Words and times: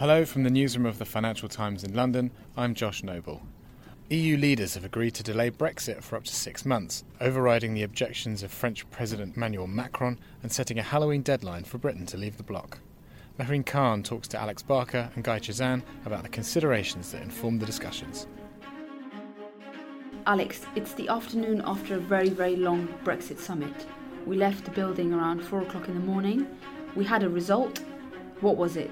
Hello 0.00 0.24
from 0.24 0.44
the 0.44 0.50
newsroom 0.50 0.86
of 0.86 0.98
the 0.98 1.04
Financial 1.04 1.46
Times 1.46 1.84
in 1.84 1.92
London. 1.92 2.30
I'm 2.56 2.74
Josh 2.74 3.02
Noble. 3.02 3.42
EU 4.08 4.38
leaders 4.38 4.72
have 4.72 4.86
agreed 4.86 5.10
to 5.16 5.22
delay 5.22 5.50
Brexit 5.50 6.02
for 6.02 6.16
up 6.16 6.24
to 6.24 6.34
six 6.34 6.64
months, 6.64 7.04
overriding 7.20 7.74
the 7.74 7.82
objections 7.82 8.42
of 8.42 8.50
French 8.50 8.90
President 8.90 9.36
Emmanuel 9.36 9.66
Macron 9.66 10.18
and 10.42 10.50
setting 10.50 10.78
a 10.78 10.82
Halloween 10.82 11.20
deadline 11.20 11.64
for 11.64 11.76
Britain 11.76 12.06
to 12.06 12.16
leave 12.16 12.38
the 12.38 12.42
bloc. 12.42 12.78
Mehreen 13.38 13.62
Khan 13.66 14.02
talks 14.02 14.26
to 14.28 14.40
Alex 14.40 14.62
Barker 14.62 15.10
and 15.14 15.22
Guy 15.22 15.38
Chazan 15.38 15.82
about 16.06 16.22
the 16.22 16.30
considerations 16.30 17.12
that 17.12 17.20
informed 17.20 17.60
the 17.60 17.66
discussions. 17.66 18.26
Alex, 20.24 20.64
it's 20.76 20.94
the 20.94 21.08
afternoon 21.08 21.60
after 21.66 21.96
a 21.96 22.00
very, 22.00 22.30
very 22.30 22.56
long 22.56 22.88
Brexit 23.04 23.38
summit. 23.38 23.86
We 24.24 24.38
left 24.38 24.64
the 24.64 24.70
building 24.70 25.12
around 25.12 25.44
four 25.44 25.60
o'clock 25.60 25.88
in 25.88 25.94
the 25.94 26.00
morning. 26.00 26.46
We 26.96 27.04
had 27.04 27.22
a 27.22 27.28
result. 27.28 27.80
What 28.40 28.56
was 28.56 28.78
it? 28.78 28.90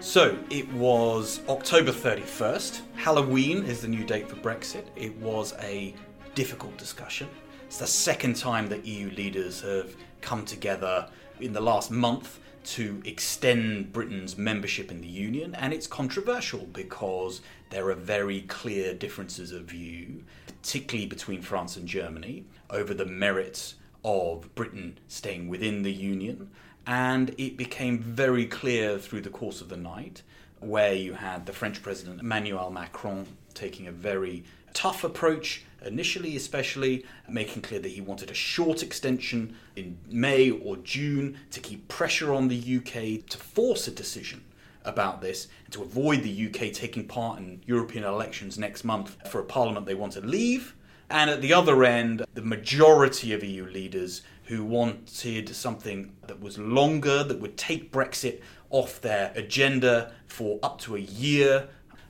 So 0.00 0.38
it 0.50 0.72
was 0.72 1.40
October 1.48 1.92
31st. 1.92 2.80
Halloween 2.94 3.64
is 3.64 3.80
the 3.80 3.88
new 3.88 4.04
date 4.04 4.28
for 4.28 4.36
Brexit. 4.36 4.86
It 4.96 5.16
was 5.16 5.54
a 5.60 5.94
difficult 6.34 6.76
discussion. 6.78 7.28
It's 7.66 7.78
the 7.78 7.86
second 7.86 8.36
time 8.36 8.68
that 8.68 8.86
EU 8.86 9.10
leaders 9.10 9.60
have 9.60 9.94
come 10.20 10.44
together 10.44 11.08
in 11.40 11.52
the 11.52 11.60
last 11.60 11.90
month 11.90 12.38
to 12.64 13.00
extend 13.04 13.92
Britain's 13.92 14.36
membership 14.36 14.90
in 14.90 15.00
the 15.00 15.08
Union, 15.08 15.54
and 15.54 15.72
it's 15.72 15.86
controversial 15.86 16.66
because 16.72 17.40
there 17.70 17.88
are 17.88 17.94
very 17.94 18.42
clear 18.42 18.94
differences 18.94 19.52
of 19.52 19.62
view, 19.62 20.24
particularly 20.46 21.06
between 21.06 21.40
France 21.40 21.76
and 21.76 21.88
Germany, 21.88 22.44
over 22.70 22.94
the 22.94 23.06
merits 23.06 23.76
of 24.04 24.54
Britain 24.54 24.98
staying 25.08 25.48
within 25.48 25.82
the 25.82 25.92
Union. 25.92 26.50
And 26.88 27.34
it 27.36 27.58
became 27.58 27.98
very 27.98 28.46
clear 28.46 28.98
through 28.98 29.20
the 29.20 29.28
course 29.28 29.60
of 29.60 29.68
the 29.68 29.76
night, 29.76 30.22
where 30.58 30.94
you 30.94 31.12
had 31.12 31.44
the 31.44 31.52
French 31.52 31.82
President 31.82 32.18
Emmanuel 32.18 32.70
Macron 32.70 33.26
taking 33.52 33.86
a 33.86 33.92
very 33.92 34.42
tough 34.72 35.04
approach 35.04 35.64
initially, 35.84 36.34
especially 36.34 37.04
making 37.28 37.60
clear 37.60 37.78
that 37.78 37.90
he 37.90 38.00
wanted 38.00 38.30
a 38.30 38.34
short 38.34 38.82
extension 38.82 39.54
in 39.76 39.98
May 40.08 40.50
or 40.50 40.78
June 40.78 41.38
to 41.50 41.60
keep 41.60 41.86
pressure 41.88 42.32
on 42.32 42.48
the 42.48 42.56
UK 42.78 43.28
to 43.28 43.36
force 43.36 43.86
a 43.86 43.90
decision 43.90 44.42
about 44.82 45.20
this 45.20 45.48
and 45.66 45.74
to 45.74 45.82
avoid 45.82 46.22
the 46.22 46.46
UK 46.46 46.72
taking 46.72 47.06
part 47.06 47.38
in 47.38 47.60
European 47.66 48.04
elections 48.04 48.58
next 48.58 48.82
month 48.82 49.14
for 49.30 49.40
a 49.40 49.44
parliament 49.44 49.84
they 49.84 49.94
want 49.94 50.14
to 50.14 50.22
leave. 50.22 50.74
And 51.10 51.30
at 51.30 51.40
the 51.40 51.52
other 51.52 51.84
end, 51.84 52.24
the 52.34 52.42
majority 52.42 53.32
of 53.32 53.42
EU 53.42 53.66
leaders 53.66 54.22
who 54.44 54.64
wanted 54.64 55.54
something 55.54 56.12
that 56.26 56.40
was 56.40 56.58
longer, 56.58 57.24
that 57.24 57.40
would 57.40 57.56
take 57.56 57.92
Brexit 57.92 58.40
off 58.70 59.00
their 59.00 59.32
agenda 59.34 60.12
for 60.26 60.58
up 60.62 60.80
to 60.82 60.96
a 60.96 61.00
year. 61.00 61.68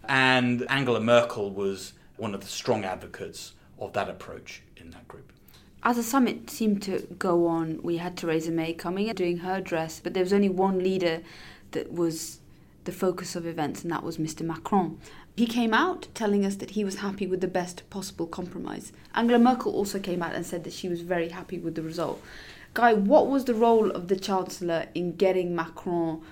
And 0.08 0.68
Angela 0.70 1.00
Merkel 1.00 1.50
was 1.50 1.92
one 2.16 2.34
of 2.34 2.40
the 2.40 2.46
strong 2.48 2.84
advocates 2.84 3.52
of 3.78 3.92
that 3.92 4.08
approach 4.08 4.62
in 4.76 4.90
that 4.90 5.06
group. 5.06 5.32
As 5.82 5.96
the 5.96 6.02
summit 6.02 6.50
seemed 6.50 6.82
to 6.82 7.06
go 7.18 7.46
on, 7.46 7.80
we 7.82 7.98
had 7.98 8.16
Theresa 8.16 8.50
May 8.50 8.72
coming 8.72 9.08
and 9.08 9.16
doing 9.16 9.38
her 9.38 9.56
address, 9.56 10.00
but 10.02 10.12
there 10.12 10.24
was 10.24 10.32
only 10.32 10.48
one 10.48 10.80
leader 10.80 11.22
that 11.70 11.92
was 11.92 12.40
the 12.84 12.92
focus 12.92 13.36
of 13.36 13.46
events, 13.46 13.82
and 13.82 13.92
that 13.92 14.02
was 14.02 14.16
Mr. 14.16 14.42
Macron. 14.42 14.98
He 15.38 15.46
came 15.46 15.72
out 15.72 16.08
telling 16.14 16.44
us 16.44 16.56
that 16.56 16.70
he 16.70 16.84
was 16.84 16.96
happy 16.96 17.24
with 17.24 17.40
the 17.40 17.46
best 17.46 17.88
possible 17.90 18.26
compromise. 18.26 18.92
Angela 19.14 19.38
Merkel 19.38 19.72
also 19.72 20.00
came 20.00 20.20
out 20.20 20.34
and 20.34 20.44
said 20.44 20.64
that 20.64 20.72
she 20.72 20.88
was 20.88 21.02
very 21.02 21.28
happy 21.28 21.60
with 21.60 21.76
the 21.76 21.82
result. 21.82 22.20
Guy, 22.74 22.94
what 22.94 23.28
was 23.28 23.44
the 23.44 23.54
role 23.54 23.88
of 23.92 24.08
the 24.08 24.16
Chancellor 24.16 24.86
in 24.96 25.14
getting 25.14 25.54
Macron 25.54 26.22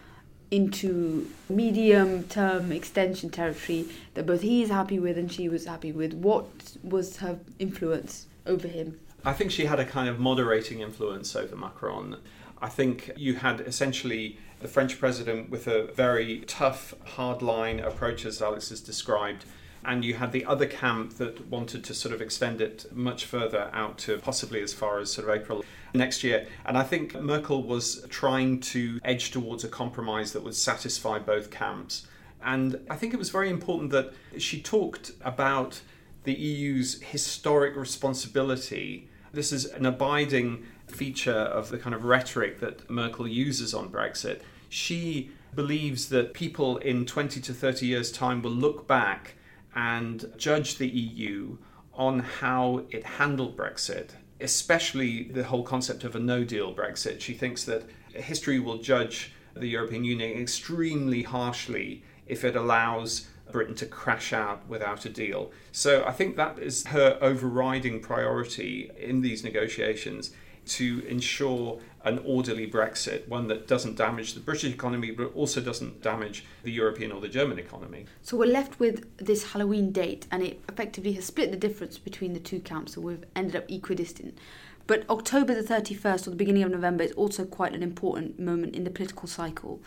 into 0.50 1.30
medium 1.48 2.24
term 2.24 2.72
extension 2.72 3.30
territory 3.30 3.86
that 4.14 4.26
both 4.26 4.42
he 4.42 4.64
is 4.64 4.70
happy 4.70 4.98
with 4.98 5.16
and 5.16 5.30
she 5.30 5.48
was 5.48 5.66
happy 5.66 5.92
with. 5.92 6.12
What 6.12 6.48
was 6.82 7.18
her 7.18 7.38
influence 7.60 8.26
over 8.44 8.66
him? 8.66 8.98
I 9.24 9.34
think 9.34 9.52
she 9.52 9.66
had 9.66 9.78
a 9.78 9.84
kind 9.84 10.08
of 10.08 10.18
moderating 10.18 10.80
influence 10.80 11.36
over 11.36 11.54
Macron. 11.54 12.16
I 12.60 12.68
think 12.68 13.10
you 13.16 13.36
had 13.36 13.60
essentially 13.60 14.38
the 14.60 14.68
French 14.68 14.98
president 14.98 15.50
with 15.50 15.66
a 15.66 15.84
very 15.92 16.40
tough, 16.46 16.94
hardline 17.16 17.86
approach, 17.86 18.24
as 18.24 18.40
Alex 18.40 18.70
has 18.70 18.80
described, 18.80 19.44
and 19.84 20.04
you 20.04 20.14
had 20.14 20.32
the 20.32 20.44
other 20.44 20.66
camp 20.66 21.18
that 21.18 21.48
wanted 21.48 21.84
to 21.84 21.94
sort 21.94 22.14
of 22.14 22.20
extend 22.20 22.60
it 22.60 22.86
much 22.92 23.24
further 23.24 23.70
out 23.72 23.98
to 23.98 24.18
possibly 24.18 24.60
as 24.60 24.72
far 24.72 24.98
as 24.98 25.12
sort 25.12 25.28
of 25.28 25.36
April 25.36 25.64
next 25.94 26.24
year. 26.24 26.46
And 26.64 26.76
I 26.76 26.82
think 26.82 27.14
Merkel 27.14 27.62
was 27.62 28.04
trying 28.08 28.60
to 28.60 28.98
edge 29.04 29.30
towards 29.30 29.62
a 29.62 29.68
compromise 29.68 30.32
that 30.32 30.42
would 30.42 30.56
satisfy 30.56 31.18
both 31.18 31.50
camps. 31.50 32.06
And 32.42 32.80
I 32.90 32.96
think 32.96 33.12
it 33.12 33.18
was 33.18 33.30
very 33.30 33.50
important 33.50 33.90
that 33.90 34.12
she 34.38 34.60
talked 34.60 35.12
about 35.22 35.80
the 36.24 36.34
EU's 36.34 37.00
historic 37.02 37.76
responsibility. 37.76 39.08
This 39.32 39.52
is 39.52 39.66
an 39.66 39.86
abiding 39.86 40.64
feature 40.86 41.32
of 41.32 41.70
the 41.70 41.78
kind 41.78 41.94
of 41.94 42.04
rhetoric 42.04 42.60
that 42.60 42.88
Merkel 42.88 43.26
uses 43.26 43.74
on 43.74 43.90
Brexit. 43.90 44.40
She 44.68 45.30
believes 45.54 46.08
that 46.10 46.34
people 46.34 46.76
in 46.78 47.06
20 47.06 47.40
to 47.40 47.52
30 47.52 47.86
years' 47.86 48.12
time 48.12 48.42
will 48.42 48.50
look 48.50 48.86
back 48.86 49.34
and 49.74 50.32
judge 50.36 50.78
the 50.78 50.88
EU 50.88 51.56
on 51.94 52.20
how 52.20 52.84
it 52.90 53.04
handled 53.04 53.56
Brexit, 53.56 54.10
especially 54.40 55.24
the 55.24 55.44
whole 55.44 55.62
concept 55.62 56.04
of 56.04 56.14
a 56.14 56.20
no 56.20 56.44
deal 56.44 56.74
Brexit. 56.74 57.20
She 57.20 57.34
thinks 57.34 57.64
that 57.64 57.84
history 58.12 58.60
will 58.60 58.78
judge 58.78 59.32
the 59.54 59.68
European 59.68 60.04
Union 60.04 60.38
extremely 60.38 61.22
harshly 61.22 62.02
if 62.26 62.44
it 62.44 62.56
allows 62.56 63.28
Britain 63.50 63.74
to 63.76 63.86
crash 63.86 64.32
out 64.32 64.66
without 64.68 65.04
a 65.04 65.08
deal. 65.08 65.52
So 65.72 66.04
I 66.04 66.12
think 66.12 66.36
that 66.36 66.58
is 66.58 66.86
her 66.88 67.18
overriding 67.20 68.00
priority 68.00 68.90
in 68.98 69.20
these 69.20 69.44
negotiations 69.44 70.32
to 70.66 71.04
ensure 71.06 71.80
an 72.04 72.20
orderly 72.24 72.70
Brexit, 72.70 73.26
one 73.26 73.48
that 73.48 73.66
doesn't 73.66 73.96
damage 73.96 74.34
the 74.34 74.40
British 74.40 74.72
economy 74.72 75.10
but 75.10 75.34
also 75.34 75.60
doesn't 75.60 76.02
damage 76.02 76.44
the 76.62 76.70
European 76.70 77.10
or 77.10 77.20
the 77.20 77.28
German 77.28 77.58
economy. 77.58 78.06
So 78.22 78.36
we're 78.36 78.52
left 78.52 78.78
with 78.78 79.04
this 79.18 79.52
Halloween 79.52 79.90
date, 79.90 80.26
and 80.30 80.42
it 80.42 80.60
effectively 80.68 81.12
has 81.14 81.24
split 81.24 81.50
the 81.50 81.56
difference 81.56 81.98
between 81.98 82.32
the 82.32 82.40
two 82.40 82.60
camps, 82.60 82.94
so 82.94 83.00
we've 83.00 83.24
ended 83.34 83.56
up 83.56 83.70
equidistant. 83.70 84.38
But 84.86 85.08
October 85.10 85.54
the 85.54 85.62
31st 85.62 86.28
or 86.28 86.30
the 86.30 86.36
beginning 86.36 86.62
of 86.62 86.70
November 86.70 87.02
is 87.02 87.12
also 87.12 87.44
quite 87.44 87.74
an 87.74 87.82
important 87.82 88.38
moment 88.38 88.76
in 88.76 88.84
the 88.84 88.90
political 88.90 89.26
cycle. 89.26 89.82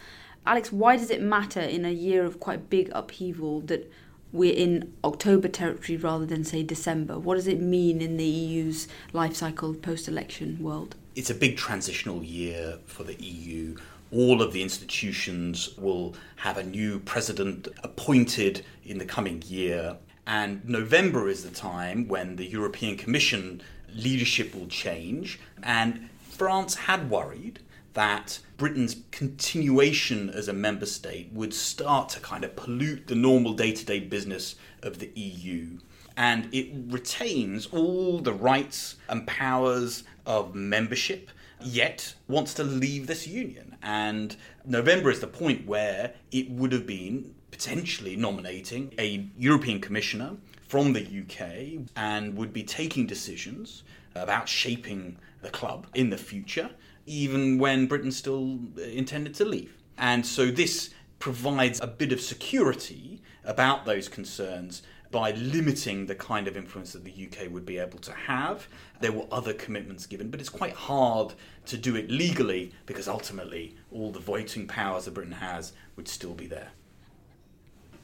Alex, 0.45 0.71
why 0.71 0.97
does 0.97 1.09
it 1.09 1.21
matter 1.21 1.61
in 1.61 1.85
a 1.85 1.91
year 1.91 2.25
of 2.25 2.39
quite 2.39 2.69
big 2.69 2.89
upheaval 2.93 3.61
that 3.61 3.89
we're 4.31 4.53
in 4.53 4.93
October 5.03 5.47
territory 5.47 5.97
rather 5.97 6.25
than, 6.25 6.43
say, 6.43 6.63
December? 6.63 7.17
What 7.17 7.35
does 7.35 7.47
it 7.47 7.59
mean 7.59 8.01
in 8.01 8.17
the 8.17 8.25
EU's 8.25 8.87
life 9.13 9.35
cycle 9.35 9.73
post 9.73 10.07
election 10.07 10.57
world? 10.61 10.95
It's 11.15 11.29
a 11.29 11.35
big 11.35 11.57
transitional 11.57 12.23
year 12.23 12.79
for 12.85 13.03
the 13.03 13.15
EU. 13.15 13.75
All 14.11 14.41
of 14.41 14.53
the 14.53 14.61
institutions 14.61 15.77
will 15.77 16.15
have 16.37 16.57
a 16.57 16.63
new 16.63 16.99
president 16.99 17.67
appointed 17.83 18.65
in 18.83 18.97
the 18.97 19.05
coming 19.05 19.43
year. 19.47 19.97
And 20.25 20.67
November 20.67 21.27
is 21.27 21.43
the 21.43 21.51
time 21.51 22.07
when 22.07 22.35
the 22.35 22.45
European 22.45 22.97
Commission 22.97 23.61
leadership 23.93 24.53
will 24.53 24.67
change. 24.67 25.39
And 25.63 26.09
France 26.21 26.75
had 26.75 27.09
worried 27.09 27.59
that 27.93 28.39
Britain's 28.57 28.97
continuation 29.11 30.29
as 30.29 30.47
a 30.47 30.53
member 30.53 30.85
state 30.85 31.31
would 31.33 31.53
start 31.53 32.09
to 32.09 32.19
kind 32.19 32.43
of 32.43 32.55
pollute 32.55 33.07
the 33.07 33.15
normal 33.15 33.53
day 33.53 33.71
to 33.71 33.85
day 33.85 33.99
business 33.99 34.55
of 34.83 34.99
the 34.99 35.11
EU. 35.15 35.77
And 36.15 36.53
it 36.53 36.67
retains 36.89 37.67
all 37.67 38.19
the 38.19 38.33
rights 38.33 38.95
and 39.07 39.25
powers 39.25 40.03
of 40.25 40.53
membership, 40.53 41.29
yet 41.61 42.13
wants 42.27 42.53
to 42.55 42.63
leave 42.63 43.07
this 43.07 43.27
union. 43.27 43.77
And 43.81 44.35
November 44.65 45.09
is 45.09 45.21
the 45.21 45.27
point 45.27 45.65
where 45.65 46.13
it 46.31 46.49
would 46.49 46.73
have 46.73 46.85
been 46.85 47.33
potentially 47.51 48.15
nominating 48.15 48.93
a 48.99 49.27
European 49.37 49.79
commissioner 49.79 50.35
from 50.67 50.93
the 50.93 51.01
UK 51.01 51.87
and 51.95 52.35
would 52.35 52.53
be 52.53 52.63
taking 52.63 53.07
decisions 53.07 53.83
about 54.15 54.47
shaping 54.47 55.17
the 55.41 55.49
club 55.49 55.87
in 55.93 56.09
the 56.09 56.17
future 56.17 56.69
even 57.09 57.57
when 57.57 57.87
Britain 57.87 58.11
still 58.11 58.59
uh, 58.77 58.81
intended 58.81 59.33
to 59.33 59.43
leave. 59.43 59.75
And 59.97 60.25
so 60.25 60.45
this 60.51 60.91
provides 61.17 61.81
a 61.81 61.87
bit 61.87 62.13
of 62.13 62.21
security 62.21 63.21
about 63.43 63.85
those 63.85 64.07
concerns 64.07 64.83
by 65.11 65.31
limiting 65.31 66.05
the 66.05 66.13
kind 66.13 66.47
of 66.47 66.55
influence 66.55 66.93
that 66.93 67.03
the 67.03 67.11
UK 67.11 67.51
would 67.51 67.65
be 67.65 67.79
able 67.79 67.97
to 67.97 68.13
have. 68.13 68.67
There 69.01 69.11
were 69.11 69.25
other 69.31 69.53
commitments 69.53 70.05
given, 70.05 70.29
but 70.29 70.39
it's 70.39 70.49
quite 70.49 70.73
hard 70.73 71.33
to 71.65 71.77
do 71.77 71.95
it 71.95 72.11
legally 72.11 72.73
because 72.85 73.07
ultimately 73.07 73.75
all 73.91 74.11
the 74.11 74.19
voting 74.19 74.67
powers 74.67 75.05
that 75.05 75.15
Britain 75.15 75.33
has 75.33 75.73
would 75.95 76.07
still 76.07 76.35
be 76.35 76.45
there. 76.45 76.69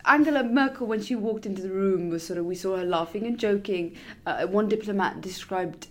Angela 0.08 0.44
Merkel, 0.44 0.88
when 0.88 1.02
she 1.02 1.16
walked 1.16 1.46
into 1.46 1.62
the 1.62 1.70
room, 1.70 2.10
was 2.10 2.26
sort 2.26 2.40
of 2.40 2.46
we 2.46 2.56
saw 2.56 2.78
her 2.78 2.86
laughing 2.86 3.26
and 3.26 3.40
joking. 3.40 3.96
Uh, 4.26 4.46
one 4.48 4.68
diplomat 4.68 5.22
described 5.22 5.88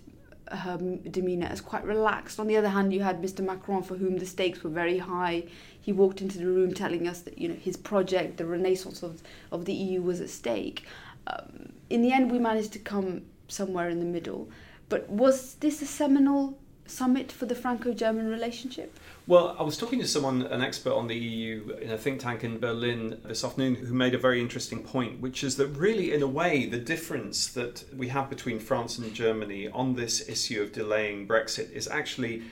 her 0.49 0.77
demeanour 1.09 1.47
as 1.47 1.61
quite 1.61 1.83
relaxed. 1.83 2.39
On 2.39 2.47
the 2.47 2.57
other 2.57 2.69
hand, 2.69 2.93
you 2.93 3.01
had 3.01 3.21
Mr. 3.21 3.43
Macron, 3.43 3.83
for 3.83 3.95
whom 3.95 4.17
the 4.17 4.25
stakes 4.25 4.63
were 4.63 4.69
very 4.69 4.99
high. 4.99 5.43
He 5.79 5.91
walked 5.91 6.21
into 6.21 6.37
the 6.37 6.47
room 6.47 6.73
telling 6.73 7.07
us 7.07 7.21
that 7.21 7.37
you 7.37 7.47
know 7.47 7.55
his 7.55 7.77
project, 7.77 8.37
the 8.37 8.45
renaissance 8.45 9.03
of 9.03 9.21
of 9.51 9.65
the 9.65 9.73
EU, 9.73 10.01
was 10.01 10.21
at 10.21 10.29
stake. 10.29 10.85
Um, 11.27 11.73
in 11.89 12.01
the 12.01 12.11
end, 12.11 12.31
we 12.31 12.39
managed 12.39 12.73
to 12.73 12.79
come 12.79 13.23
somewhere 13.47 13.89
in 13.89 13.99
the 13.99 14.05
middle. 14.05 14.49
But 14.89 15.09
was 15.09 15.55
this 15.55 15.81
a 15.81 15.85
seminal 15.85 16.57
summit 16.87 17.31
for 17.31 17.45
the 17.45 17.55
Franco-German 17.55 18.27
relationship? 18.27 18.97
Well, 19.27 19.55
I 19.59 19.63
was 19.63 19.77
talking 19.77 19.99
to 19.99 20.07
someone, 20.07 20.43
an 20.43 20.61
expert 20.61 20.93
on 20.93 21.07
the 21.07 21.15
EU 21.15 21.75
in 21.81 21.91
a 21.91 21.97
think 21.97 22.21
tank 22.21 22.43
in 22.43 22.59
Berlin 22.59 23.19
this 23.25 23.43
afternoon, 23.43 23.75
who 23.75 23.93
made 23.93 24.13
a 24.13 24.19
very 24.19 24.39
interesting 24.39 24.83
point, 24.83 25.19
which 25.19 25.43
is 25.43 25.57
that 25.57 25.67
really, 25.67 26.13
in 26.13 26.21
a 26.21 26.27
way, 26.27 26.65
the 26.65 26.77
difference 26.77 27.47
that 27.47 27.83
we 27.95 28.09
have 28.09 28.29
between 28.29 28.59
France 28.59 28.97
and 28.97 29.13
Germany 29.13 29.67
on 29.69 29.95
this 29.95 30.29
issue 30.29 30.61
of 30.61 30.71
delaying 30.71 31.27
Brexit 31.27 31.71
is 31.71 31.87
actually 31.87 32.43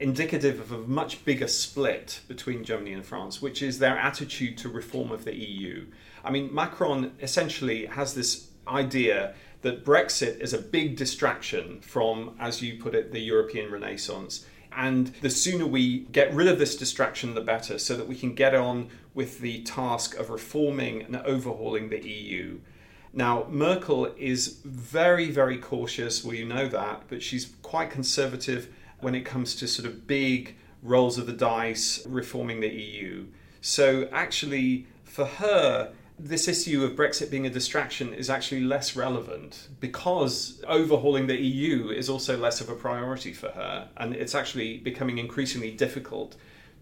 indicative 0.00 0.58
of 0.58 0.72
a 0.72 0.78
much 0.78 1.24
bigger 1.24 1.46
split 1.46 2.20
between 2.28 2.64
Germany 2.64 2.92
and 2.92 3.04
France, 3.04 3.40
which 3.40 3.62
is 3.62 3.78
their 3.78 3.96
attitude 3.96 4.58
to 4.58 4.68
reform 4.68 5.12
of 5.12 5.24
the 5.24 5.34
EU. 5.34 5.86
I 6.24 6.30
mean, 6.30 6.52
Macron 6.52 7.12
essentially 7.20 7.86
has 7.86 8.14
this 8.14 8.48
idea 8.66 9.34
that 9.62 9.84
Brexit 9.84 10.40
is 10.40 10.52
a 10.52 10.58
big 10.58 10.96
distraction 10.96 11.80
from, 11.80 12.34
as 12.40 12.62
you 12.62 12.82
put 12.82 12.94
it, 12.94 13.12
the 13.12 13.20
European 13.20 13.70
Renaissance 13.70 14.44
and 14.76 15.08
the 15.20 15.30
sooner 15.30 15.66
we 15.66 16.00
get 16.12 16.32
rid 16.32 16.48
of 16.48 16.58
this 16.58 16.76
distraction, 16.76 17.34
the 17.34 17.40
better, 17.40 17.78
so 17.78 17.96
that 17.96 18.08
we 18.08 18.16
can 18.16 18.34
get 18.34 18.54
on 18.54 18.88
with 19.14 19.40
the 19.40 19.62
task 19.62 20.16
of 20.16 20.30
reforming 20.30 21.02
and 21.02 21.16
overhauling 21.16 21.90
the 21.90 22.08
EU. 22.08 22.58
Now, 23.12 23.46
Merkel 23.50 24.06
is 24.16 24.60
very, 24.64 25.30
very 25.30 25.58
cautious, 25.58 26.24
well, 26.24 26.34
you 26.34 26.46
know 26.46 26.66
that, 26.68 27.02
but 27.08 27.22
she's 27.22 27.52
quite 27.62 27.90
conservative 27.90 28.74
when 29.00 29.14
it 29.14 29.26
comes 29.26 29.54
to 29.56 29.68
sort 29.68 29.86
of 29.86 30.06
big 30.06 30.56
rolls 30.82 31.18
of 31.18 31.26
the 31.26 31.32
dice 31.32 32.04
reforming 32.06 32.60
the 32.60 32.68
EU. 32.68 33.26
So, 33.60 34.08
actually, 34.12 34.86
for 35.04 35.26
her, 35.26 35.92
this 36.22 36.46
issue 36.46 36.84
of 36.84 36.92
Brexit 36.92 37.30
being 37.30 37.46
a 37.46 37.50
distraction 37.50 38.14
is 38.14 38.30
actually 38.30 38.60
less 38.60 38.94
relevant 38.94 39.68
because 39.80 40.62
overhauling 40.68 41.26
the 41.26 41.36
EU 41.36 41.88
is 41.88 42.08
also 42.08 42.36
less 42.36 42.60
of 42.60 42.68
a 42.68 42.76
priority 42.76 43.32
for 43.32 43.48
her. 43.48 43.88
And 43.96 44.14
it's 44.14 44.34
actually 44.34 44.78
becoming 44.78 45.18
increasingly 45.18 45.72
difficult 45.72 46.36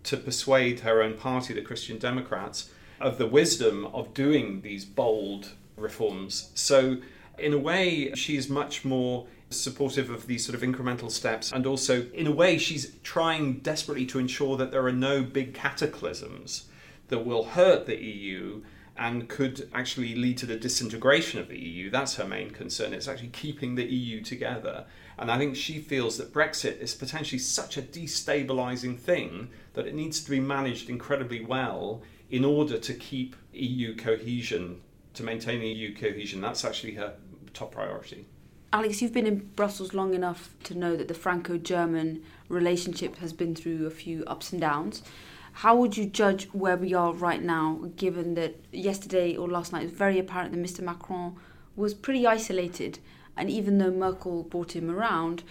to 0.05 0.19
persuade 0.19 0.81
her 0.81 1.03
own 1.03 1.15
party, 1.15 1.55
the 1.55 1.63
Christian 1.63 1.99
Democrats, 1.99 2.71
of 3.01 3.17
the 3.17 3.27
wisdom 3.27 3.87
of 3.87 4.13
doing 4.13 4.61
these 4.61 4.85
bold 4.85 5.53
reforms. 5.77 6.51
So, 6.55 6.99
in 7.39 7.55
a 7.55 7.59
way, 7.59 8.13
she's 8.15 8.51
much 8.51 8.85
more 8.85 9.27
supportive 9.49 10.11
of 10.11 10.27
these 10.27 10.45
sort 10.45 10.55
of 10.55 10.61
incremental 10.61 11.11
steps. 11.11 11.51
And 11.51 11.67
also, 11.67 12.07
in 12.13 12.27
a 12.27 12.33
way, 12.33 12.59
she's 12.59 12.95
trying 13.03 13.61
desperately 13.61 14.05
to 14.07 14.19
ensure 14.19 14.59
that 14.59 14.71
there 14.71 14.85
are 14.87 14.93
no 14.93 15.23
big 15.23 15.55
cataclysms 15.55 16.67
that 17.09 17.25
will 17.25 17.45
hurt 17.45 17.87
the 17.87 17.97
EU 17.97 18.61
and 19.01 19.31
could 19.31 19.67
actually 19.73 20.15
lead 20.15 20.37
to 20.37 20.45
the 20.45 20.57
disintegration 20.57 21.41
of 21.41 21.49
the 21.49 21.59
EU. 21.59 21.89
That's 21.89 22.17
her 22.17 22.27
main 22.27 22.51
concern. 22.51 22.93
It's 22.93 23.09
actually 23.09 23.29
keeping 23.29 23.75
the 23.75 23.87
EU 23.87 24.21
together. 24.21 24.85
And 25.19 25.31
I 25.33 25.39
think 25.39 25.57
she 25.57 25.79
feels 25.79 26.19
that 26.19 26.35
Brexit 26.35 26.79
is 26.81 26.95
potentially 26.95 27.39
such 27.39 27.79
a 27.79 27.83
destabilizing 27.83 28.99
thing 28.99 29.49
that 29.73 29.87
it 29.87 29.95
needs 29.95 30.23
to 30.23 30.31
be 30.31 30.39
managed 30.39 30.91
incredibly 30.91 31.43
well 31.43 32.03
in 32.31 32.45
order 32.45 32.77
to 32.77 32.93
keep 32.93 33.37
EU 33.55 33.97
cohesion, 33.97 34.83
to 35.15 35.23
maintain 35.23 35.63
EU 35.63 35.95
cohesion. 35.97 36.43
That's 36.43 36.65
actually 36.65 36.95
her 36.95 37.15
top 37.55 37.73
priority. 37.73 38.27
Alex, 38.71 39.01
you've 39.01 39.15
been 39.15 39.27
in 39.27 39.51
Brussels 39.57 39.95
long 39.95 40.13
enough 40.13 40.51
to 40.65 40.75
know 40.75 40.95
that 40.95 41.09
the 41.09 41.15
Franco 41.15 41.57
German 41.57 42.23
relationship 42.51 43.17
has 43.17 43.33
been 43.33 43.55
through 43.55 43.87
a 43.87 43.91
few 43.91 44.25
ups 44.27 44.53
and 44.53 44.61
downs. 44.61 45.03
How 45.53 45.77
would 45.77 45.97
you 45.97 46.07
judge 46.07 46.47
where 46.53 46.77
we 46.77 46.95
are 46.95 47.13
right 47.13 47.43
now, 47.43 47.91
given 47.97 48.35
that 48.35 48.57
yesterday 48.73 49.37
or 49.37 49.49
last 49.49 49.73
night 49.73 49.83
it 49.83 49.91
was 49.91 49.99
very 49.99 50.19
apparent 50.19 50.53
that 50.53 50.63
Mr. 50.63 50.81
Macron 50.81 51.37
was 51.77 51.95
pretty 51.95 52.27
isolated, 52.27 52.99
and 53.37 53.51
even 53.51 53.79
though 53.79 53.91
Merkel 53.91 54.43
brought 54.45 54.75
him 54.75 54.91
around, 54.91 55.43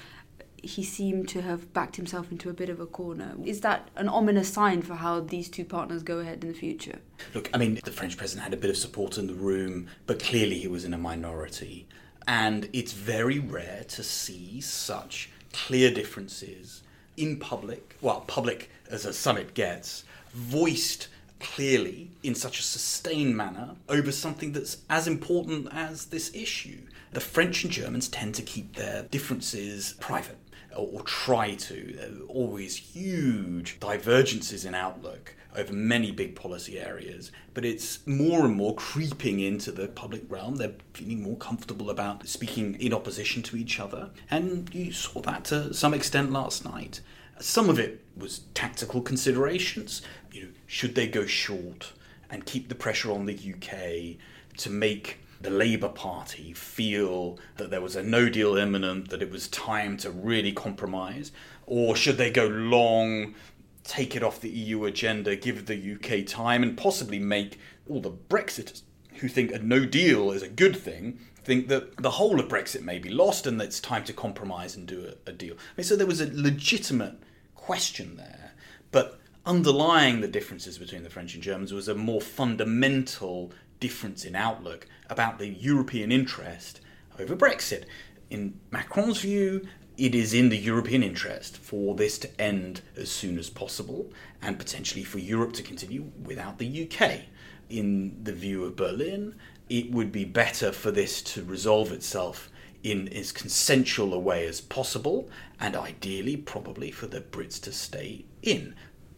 he 0.62 0.84
seemed 0.84 1.30
to 1.30 1.42
have 1.42 1.72
backed 1.74 1.96
himself 1.96 2.32
into 2.32 2.50
a 2.50 2.54
bit 2.54 2.70
of 2.70 2.80
a 2.80 2.86
corner. 2.86 3.36
Is 3.46 3.62
that 3.62 3.90
an 3.96 4.10
ominous 4.10 4.52
sign 4.52 4.82
for 4.82 4.96
how 4.96 5.22
these 5.22 5.50
two 5.50 5.66
partners 5.66 6.04
go 6.04 6.20
ahead 6.20 6.44
in 6.44 6.50
the 6.52 6.58
future? 6.58 7.00
Look, 7.34 7.50
I 7.54 7.58
mean, 7.58 7.80
the 7.84 7.92
French 7.92 8.18
president 8.18 8.44
had 8.44 8.54
a 8.54 8.58
bit 8.58 8.70
of 8.70 8.78
support 8.78 9.18
in 9.18 9.28
the 9.28 9.34
room, 9.34 9.88
but 10.06 10.20
clearly 10.20 10.60
he 10.60 10.68
was 10.68 10.86
in 10.86 10.94
a 10.94 10.98
minority. 10.98 11.88
And 12.28 12.70
it's 12.74 12.94
very 12.94 13.40
rare 13.40 13.86
to 13.90 14.04
see 14.04 14.62
such 14.62 15.30
clear 15.54 15.92
differences 15.92 16.84
in 17.20 17.38
public, 17.38 17.96
well, 18.02 18.22
public 18.22 18.70
as 18.90 19.06
a 19.06 19.14
summit 19.14 19.54
gets, 19.54 20.04
voiced 20.34 21.10
clearly 21.40 22.10
in 22.24 22.36
such 22.36 22.60
a 22.60 22.64
sustained 22.64 23.36
manner 23.36 23.76
over 23.88 24.12
something 24.12 24.52
that's 24.52 24.78
as 24.90 25.08
important 25.08 25.68
as 25.72 26.06
this 26.06 26.34
issue. 26.34 26.80
The 27.12 27.20
French 27.20 27.64
and 27.64 27.72
Germans 27.72 28.08
tend 28.08 28.36
to 28.36 28.42
keep 28.42 28.76
their 28.76 29.04
differences 29.04 29.96
private 30.00 30.38
or, 30.76 31.02
try 31.02 31.56
to. 31.56 31.94
There 31.98 32.10
are 32.10 32.28
always 32.28 32.76
huge 32.76 33.80
divergences 33.80 34.66
in 34.66 34.76
outlook 34.76 35.36
over 35.60 35.74
many 35.74 36.12
big 36.12 36.36
policy 36.36 36.80
areas, 36.80 37.32
but 37.54 37.66
it's 37.66 38.06
more 38.08 38.46
and 38.46 38.56
more 38.56 38.74
creeping 38.76 39.40
into 39.40 39.72
the 39.72 39.88
public 39.88 40.24
realm. 40.30 40.56
They're 40.56 40.74
feeling 40.94 41.22
more 41.22 41.38
comfortable 41.38 41.90
about 41.90 42.28
speaking 42.28 42.76
in 42.76 42.94
opposition 42.94 43.44
to 43.44 43.58
each 43.58 43.80
other, 43.80 44.10
and 44.32 44.74
you 44.74 44.92
saw 44.92 45.22
that 45.22 45.46
to 45.46 45.74
some 45.74 45.94
extent 45.94 46.32
last 46.32 46.66
night. 46.66 47.02
Some 47.40 47.70
of 47.70 47.80
it 47.80 48.04
was 48.18 48.42
tactical 48.54 49.02
considerations. 49.02 50.02
You 50.32 50.44
know, 50.44 50.50
should 50.68 50.96
they 50.96 51.08
go 51.08 51.26
short 51.26 51.94
and 52.30 52.46
keep 52.46 52.70
the 52.70 52.76
pressure 52.76 53.12
on 53.12 53.26
the 53.26 53.34
UK 53.34 54.18
to 54.58 54.70
make 54.70 55.20
the 55.42 55.50
Labour 55.50 55.88
Party 55.88 56.52
feel 56.54 57.40
that 57.56 57.70
there 57.70 57.82
was 57.82 57.96
a 57.96 58.04
no 58.04 58.28
deal 58.28 58.58
imminent, 58.58 59.10
that 59.10 59.22
it 59.22 59.32
was 59.32 59.48
time 59.48 59.96
to 59.98 60.12
really 60.12 60.52
compromise? 60.52 61.32
Or 61.66 61.96
should 61.96 62.18
they 62.18 62.30
go 62.30 62.48
long, 62.48 63.36
take 63.84 64.16
it 64.16 64.24
off 64.24 64.42
the 64.42 64.50
EU 64.50 64.86
agenda, 64.86 65.36
give 65.36 65.66
the 65.66 65.94
UK 65.94 66.26
time, 66.26 66.64
and 66.64 66.78
possibly 66.78 67.20
make 67.20 67.60
all 67.88 68.02
the 68.02 68.12
Brexiters 68.12 68.84
who 69.16 69.28
think 69.28 69.52
a 69.52 69.60
no 69.60 69.86
deal 69.86 70.32
is 70.32 70.42
a 70.42 70.50
good 70.50 70.76
thing 70.76 71.20
think 71.50 71.68
that 71.68 71.98
the 71.98 72.12
whole 72.12 72.40
of 72.40 72.48
Brexit 72.48 72.84
may 72.84 73.00
be 73.00 73.10
lost 73.10 73.48
and 73.48 73.60
that 73.60 73.66
it's 73.66 73.80
time 73.80 74.04
to 74.04 74.14
compromise 74.14 74.76
and 74.76 74.86
do 74.88 75.14
a, 75.26 75.30
a 75.30 75.34
deal? 75.34 75.54
I 75.56 75.74
mean, 75.78 75.84
so 75.84 75.96
there 75.96 76.06
was 76.06 76.22
a 76.22 76.30
legitimate 76.32 77.16
question 77.56 78.18
there. 78.18 78.52
But 78.92 79.20
underlying 79.48 80.22
the 80.22 80.28
differences 80.28 80.78
between 80.78 81.02
the 81.02 81.10
French 81.10 81.34
and 81.34 81.42
Germans 81.42 81.74
was 81.74 81.88
a 81.88 81.96
more 81.96 82.22
fundamental 82.22 83.52
difference 83.80 84.26
in 84.26 84.36
outlook 84.36 84.86
about 85.10 85.40
the 85.40 85.48
European 85.48 86.12
interest 86.12 86.82
over 87.20 87.36
Brexit. 87.36 87.86
In 88.30 88.60
Macron's 88.70 89.22
view, 89.22 89.68
it 90.00 90.16
is 90.16 90.34
in 90.34 90.48
the 90.48 90.58
European 90.58 91.04
interest 91.04 91.58
for 91.58 91.94
this 91.94 92.18
to 92.20 92.42
end 92.42 92.82
as 92.96 93.12
soon 93.12 93.38
as 93.38 93.50
possible 93.50 94.10
and 94.42 94.58
potentially 94.58 95.04
for 95.04 95.20
Europe 95.20 95.52
to 95.54 95.62
continue 95.62 96.10
without 96.24 96.58
the 96.58 96.90
UK. 96.90 97.24
In 97.70 98.24
the 98.24 98.32
view 98.32 98.64
of 98.64 98.78
Berlin, 98.78 99.36
it 99.70 99.92
would 99.92 100.12
be 100.12 100.24
better 100.24 100.72
for 100.72 100.90
this 100.90 101.22
to 101.24 101.44
resolve 101.44 101.92
itself 101.92 102.50
in 102.82 103.10
as 103.10 103.34
consensual 103.34 104.14
a 104.14 104.20
way 104.20 104.48
as 104.48 104.62
possible, 104.62 105.30
and 105.60 105.76
ideally, 105.76 106.38
probably 106.38 106.92
for 106.92 107.08
the 107.08 107.20
Brits 107.20 107.62
to 107.64 107.74
stay 107.74 108.24
in. 108.42 108.74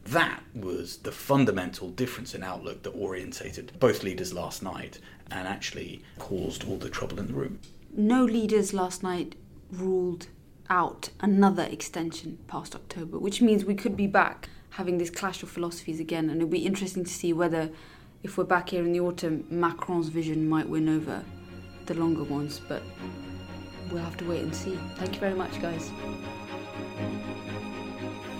That 0.06 0.42
was 0.56 0.98
the 0.98 1.12
fundamental 1.12 1.90
difference 1.90 2.34
in 2.34 2.44
outlook 2.44 2.82
that 2.82 2.90
orientated 2.90 3.72
both 3.80 4.02
leaders 4.02 4.34
last 4.34 4.64
night 4.64 4.98
and 5.30 5.48
actually 5.48 6.02
caused 6.18 6.68
all 6.68 6.78
the 6.78 6.90
trouble 6.90 7.20
in 7.20 7.28
the 7.28 7.34
room. 7.34 7.60
No 7.96 8.26
leaders 8.26 8.74
last 8.74 9.04
night 9.04 9.36
ruled 9.72 10.26
out 10.70 11.10
another 11.20 11.64
extension 11.64 12.38
past 12.48 12.76
October, 12.76 13.20
which 13.20 13.42
means 13.42 13.66
we 13.66 13.76
could 13.76 13.98
be 13.98 14.08
back 14.08 14.50
having 14.72 14.98
this 14.98 15.10
clash 15.10 15.44
of 15.44 15.50
philosophies 15.50 16.00
again, 16.00 16.30
and 16.30 16.38
it'll 16.42 16.50
be 16.50 16.66
interesting 16.66 17.04
to 17.04 17.12
see 17.12 17.34
whether, 17.34 17.70
if 18.24 18.38
we're 18.38 18.44
back 18.44 18.70
here 18.70 18.84
in 18.84 18.94
the 18.94 19.00
autumn, 19.00 19.46
Macron's 19.50 20.08
vision 20.08 20.48
might 20.48 20.70
win 20.70 20.88
over 20.88 21.24
the 21.88 21.94
longer 21.94 22.24
ones. 22.24 22.62
But 22.68 22.82
we'll 23.92 24.04
have 24.04 24.18
to 24.18 24.26
wait 24.26 24.42
and 24.42 24.56
see. 24.56 24.80
Thank 24.96 25.16
you 25.16 25.20
very 25.20 25.36
much, 25.36 25.62
guys. 25.62 25.92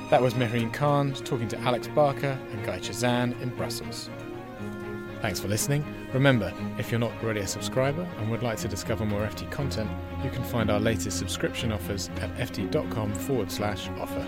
That 0.10 0.22
was 0.22 0.34
Mehreen 0.34 0.74
Khan 0.74 1.14
talking 1.14 1.48
to 1.50 1.60
Alex 1.60 1.88
Barker 1.88 2.38
and 2.52 2.66
Guy 2.66 2.80
Chazan 2.80 3.40
in 3.42 3.50
Brussels. 3.50 4.10
Thanks 5.22 5.40
for 5.40 5.48
listening. 5.48 5.86
Remember, 6.14 6.52
if 6.80 6.90
you're 6.90 7.00
not 7.00 7.12
already 7.24 7.42
a 7.42 7.48
subscriber 7.48 8.10
and 8.18 8.32
would 8.32 8.42
like 8.42 8.58
to 8.58 8.68
discover 8.68 9.06
more 9.06 9.22
FT 9.22 9.52
content, 9.52 9.90
you 10.24 10.32
can 10.32 10.44
find 10.44 10.72
our 10.72 10.80
latest 10.80 11.20
subscription 11.20 11.72
offers 11.72 12.10
at 12.18 12.36
ft.com 12.38 13.14
forward 13.14 13.52
slash 13.52 13.88
offer. 14.00 14.28